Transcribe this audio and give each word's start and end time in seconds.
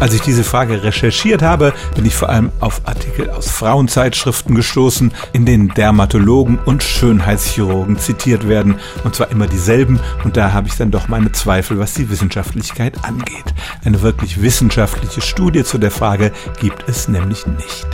Als 0.00 0.14
ich 0.14 0.20
diese 0.20 0.44
Frage 0.44 0.84
recherchiert 0.84 1.42
habe, 1.42 1.72
bin 1.96 2.06
ich 2.06 2.14
vor 2.14 2.28
allem 2.28 2.52
auf 2.60 2.82
Artikel 2.84 3.30
aus 3.30 3.50
Frauenzeitschriften 3.50 4.54
gestoßen, 4.54 5.12
in 5.32 5.44
denen 5.44 5.74
Dermatologen 5.74 6.58
und 6.58 6.84
Schönheitschirurgen 6.84 7.98
zitiert 7.98 8.48
werden, 8.48 8.76
und 9.02 9.16
zwar 9.16 9.30
immer 9.32 9.48
dieselben, 9.48 9.98
und 10.22 10.36
da 10.36 10.52
habe 10.52 10.68
ich 10.68 10.76
dann 10.76 10.92
doch 10.92 11.08
meine 11.08 11.32
Zweifel, 11.32 11.80
was 11.80 11.94
die 11.94 12.10
Wissenschaftlichkeit 12.10 13.04
angeht. 13.04 13.54
Eine 13.84 14.00
wirklich 14.02 14.40
wissenschaftliche 14.40 15.20
Studie 15.20 15.64
zu 15.64 15.78
der 15.78 15.90
Frage 15.90 16.30
gibt 16.60 16.88
es 16.88 17.08
nämlich 17.08 17.46
nicht. 17.48 17.86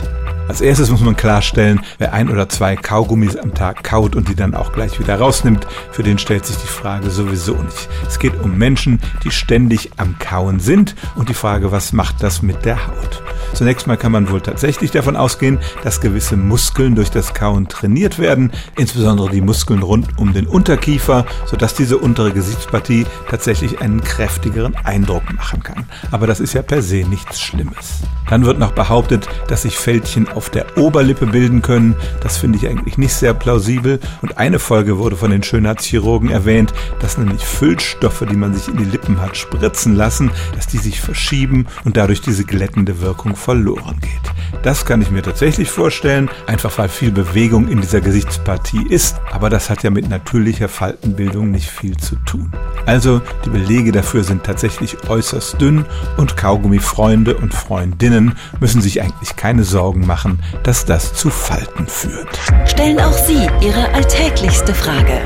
Als 0.47 0.61
erstes 0.61 0.91
muss 0.91 1.01
man 1.01 1.15
klarstellen, 1.15 1.81
wer 1.97 2.13
ein 2.13 2.29
oder 2.29 2.47
zwei 2.47 2.75
Kaugummis 2.75 3.35
am 3.35 3.55
Tag 3.55 3.83
kaut 3.83 4.15
und 4.15 4.29
die 4.29 4.35
dann 4.35 4.53
auch 4.53 4.73
gleich 4.73 4.99
wieder 4.99 5.19
rausnimmt, 5.19 5.65
für 5.91 6.03
den 6.03 6.19
stellt 6.19 6.45
sich 6.45 6.57
die 6.57 6.67
Frage 6.67 7.09
sowieso 7.09 7.55
nicht. 7.55 7.89
Es 8.07 8.19
geht 8.19 8.39
um 8.41 8.55
Menschen, 8.55 8.99
die 9.23 9.31
ständig 9.31 9.91
am 9.97 10.19
Kauen 10.19 10.59
sind 10.59 10.95
und 11.15 11.29
die 11.29 11.33
Frage, 11.33 11.71
was 11.71 11.93
macht 11.93 12.21
das 12.21 12.43
mit 12.43 12.63
der 12.63 12.87
Haut? 12.87 13.23
Zunächst 13.53 13.87
mal 13.87 13.97
kann 13.97 14.11
man 14.11 14.29
wohl 14.29 14.41
tatsächlich 14.41 14.91
davon 14.91 15.15
ausgehen, 15.15 15.59
dass 15.83 15.99
gewisse 15.99 16.37
Muskeln 16.37 16.93
durch 16.93 17.09
das 17.09 17.33
Kauen 17.33 17.67
trainiert 17.67 18.19
werden, 18.19 18.51
insbesondere 18.77 19.31
die 19.31 19.41
Muskeln 19.41 19.81
rund 19.81 20.17
um 20.17 20.33
den 20.33 20.45
Unterkiefer, 20.45 21.25
sodass 21.45 21.73
diese 21.73 21.97
untere 21.97 22.31
Gesichtspartie 22.31 23.07
tatsächlich 23.29 23.81
einen 23.81 24.01
kräftigeren 24.01 24.75
Eindruck 24.83 25.33
machen 25.33 25.63
kann. 25.63 25.85
Aber 26.11 26.27
das 26.27 26.39
ist 26.39 26.53
ja 26.53 26.61
per 26.61 26.83
se 26.83 26.97
nichts 26.97 27.41
Schlimmes. 27.41 28.03
Dann 28.29 28.45
wird 28.45 28.59
noch 28.59 28.71
behauptet, 28.71 29.27
dass 29.47 29.63
sich 29.63 29.77
Fältchen 29.77 30.27
auf 30.27 30.49
der 30.49 30.77
Oberlippe 30.77 31.27
bilden 31.27 31.61
können. 31.61 31.95
Das 32.21 32.37
finde 32.37 32.57
ich 32.57 32.67
eigentlich 32.67 32.97
nicht 32.97 33.13
sehr 33.13 33.33
plausibel. 33.33 33.99
Und 34.21 34.37
eine 34.37 34.59
Folge 34.59 34.97
wurde 34.97 35.15
von 35.15 35.31
den 35.31 35.43
Schönheitschirurgen 35.43 36.29
erwähnt, 36.29 36.73
dass 36.99 37.17
nämlich 37.17 37.45
Füllstoffe, 37.45 38.23
die 38.29 38.35
man 38.35 38.53
sich 38.53 38.67
in 38.67 38.77
die 38.77 38.85
Lippen 38.85 39.21
hat 39.21 39.37
spritzen 39.37 39.95
lassen, 39.95 40.31
dass 40.55 40.67
die 40.67 40.77
sich 40.77 41.01
verschieben 41.01 41.67
und 41.83 41.97
dadurch 41.97 42.21
diese 42.21 42.45
glättende 42.45 43.01
Wirkung 43.01 43.35
verloren 43.35 43.99
geht. 44.01 44.61
Das 44.63 44.85
kann 44.85 45.01
ich 45.01 45.11
mir 45.11 45.21
tatsächlich 45.21 45.69
vorstellen, 45.69 46.29
einfach 46.47 46.77
weil 46.77 46.89
viel 46.89 47.11
Bewegung 47.11 47.67
in 47.67 47.81
dieser 47.81 48.01
Gesichtspartie 48.01 48.85
ist, 48.89 49.21
aber 49.31 49.49
das 49.49 49.69
hat 49.69 49.83
ja 49.83 49.91
mit 49.91 50.09
natürlicher 50.09 50.69
Faltenbildung 50.69 51.51
nicht 51.51 51.69
viel 51.69 51.97
zu 51.97 52.15
tun. 52.25 52.51
Also 52.85 53.21
die 53.43 53.49
Belege 53.49 53.91
dafür 53.91 54.23
sind 54.23 54.43
tatsächlich 54.43 55.09
äußerst 55.09 55.59
dünn 55.59 55.85
und 56.17 56.37
Kaugummifreunde 56.37 57.35
und 57.35 57.53
Freundinnen 57.53 58.37
müssen 58.59 58.81
sich 58.81 59.01
eigentlich 59.01 59.35
keine 59.35 59.63
Sorgen 59.63 60.05
machen, 60.05 60.39
dass 60.63 60.85
das 60.85 61.13
zu 61.13 61.29
Falten 61.29 61.87
führt. 61.87 62.39
Stellen 62.65 62.99
auch 62.99 63.13
Sie 63.13 63.47
Ihre 63.61 63.89
alltäglichste 63.93 64.73
Frage 64.73 65.21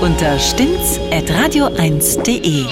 unter 0.00 0.38
stimmtz.radio1.de. 0.38 2.64